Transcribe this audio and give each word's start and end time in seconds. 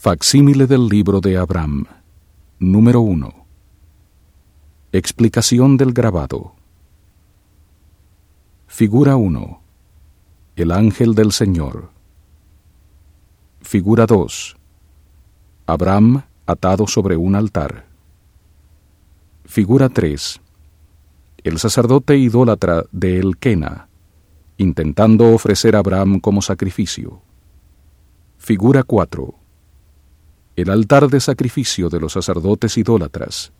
Facsímile 0.00 0.68
del 0.68 0.86
libro 0.86 1.20
de 1.20 1.36
Abraham. 1.36 1.84
Número 2.60 3.00
1. 3.00 3.34
Explicación 4.92 5.76
del 5.76 5.92
grabado. 5.92 6.54
Figura 8.68 9.16
1. 9.16 9.60
El 10.54 10.70
ángel 10.70 11.16
del 11.16 11.32
Señor. 11.32 11.90
Figura 13.60 14.06
2. 14.06 14.56
Abraham 15.66 16.22
atado 16.46 16.86
sobre 16.86 17.16
un 17.16 17.34
altar. 17.34 17.86
Figura 19.46 19.88
3. 19.88 20.40
El 21.42 21.58
sacerdote 21.58 22.16
idólatra 22.16 22.84
de 22.92 23.18
Elkena, 23.18 23.88
intentando 24.58 25.34
ofrecer 25.34 25.74
a 25.74 25.80
Abraham 25.80 26.20
como 26.20 26.40
sacrificio. 26.40 27.20
Figura 28.38 28.84
4. 28.84 29.37
El 30.58 30.70
altar 30.70 31.06
de 31.08 31.20
sacrificio 31.20 31.88
de 31.88 32.00
los 32.00 32.14
sacerdotes 32.14 32.76
idólatras 32.78 33.52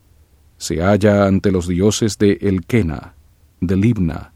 se 0.56 0.82
halla 0.82 1.26
ante 1.26 1.52
los 1.52 1.68
dioses 1.68 2.18
de 2.18 2.32
Elkena, 2.40 3.14
de 3.60 3.76
Libna, 3.76 4.32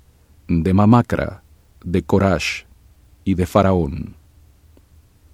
de 0.46 0.72
Mamacra, 0.72 1.42
de 1.84 2.04
Corash 2.04 2.62
y 3.24 3.34
de 3.34 3.46
Faraón. 3.46 4.14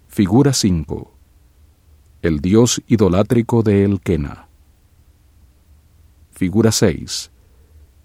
Figura 0.06 0.54
5. 0.54 1.12
El 2.22 2.40
dios 2.40 2.82
idolátrico 2.86 3.62
de 3.62 3.84
Elkena. 3.84 4.48
Figura 6.30 6.72
6. 6.72 7.30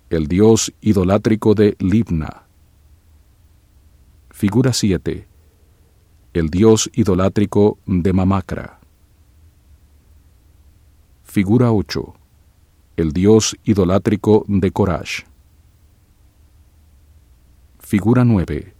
El 0.09 0.27
dios 0.27 0.73
idolátrico 0.81 1.55
de 1.55 1.77
Libna. 1.79 2.43
Figura 4.31 4.73
7. 4.73 5.27
El 6.33 6.49
dios 6.49 6.89
idolátrico 6.93 7.77
de 7.85 8.11
Mamacra. 8.11 8.81
Figura 11.33 11.71
8. 11.71 12.13
El 12.95 13.11
dios 13.11 13.57
idolátrico 13.63 14.45
de 14.47 14.69
Corash. 14.69 15.21
Figura 17.79 18.23
9. 18.23 18.75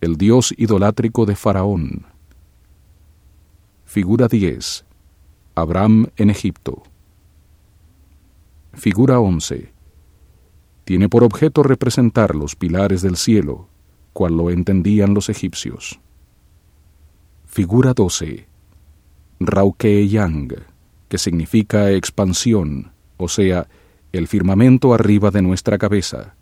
El 0.00 0.16
dios 0.16 0.54
idolátrico 0.56 1.26
de 1.26 1.36
Faraón. 1.36 2.06
Figura 3.84 4.26
10. 4.26 4.86
Abraham 5.54 6.06
en 6.16 6.30
Egipto. 6.30 6.82
Figura 8.72 9.20
11. 9.20 9.70
Tiene 10.84 11.10
por 11.10 11.24
objeto 11.24 11.62
representar 11.62 12.34
los 12.34 12.56
pilares 12.56 13.02
del 13.02 13.18
cielo, 13.18 13.68
cual 14.14 14.34
lo 14.38 14.48
entendían 14.48 15.12
los 15.12 15.28
egipcios. 15.28 16.00
Figura 17.44 17.92
12. 17.92 18.46
Rauke-Yang, 19.40 20.71
que 21.12 21.18
significa 21.18 21.90
expansión, 21.90 22.92
o 23.18 23.28
sea, 23.28 23.68
el 24.12 24.28
firmamento 24.28 24.94
arriba 24.94 25.30
de 25.30 25.42
nuestra 25.42 25.76
cabeza. 25.76 26.36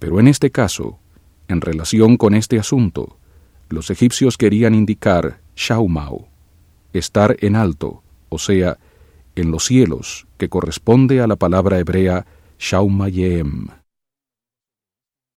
Pero 0.00 0.18
en 0.18 0.26
este 0.26 0.50
caso, 0.50 0.98
en 1.46 1.60
relación 1.60 2.16
con 2.16 2.34
este 2.34 2.58
asunto, 2.58 3.16
los 3.68 3.88
egipcios 3.90 4.38
querían 4.38 4.74
indicar 4.74 5.38
Shaumau, 5.54 6.26
estar 6.92 7.36
en 7.38 7.54
alto, 7.54 8.02
o 8.28 8.40
sea, 8.40 8.78
en 9.36 9.52
los 9.52 9.66
cielos, 9.66 10.26
que 10.36 10.48
corresponde 10.48 11.20
a 11.20 11.28
la 11.28 11.36
palabra 11.36 11.78
hebrea 11.78 12.26
Shaumayem. 12.58 13.68